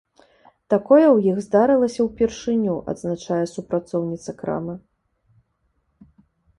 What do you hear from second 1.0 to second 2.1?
ў іх здарылася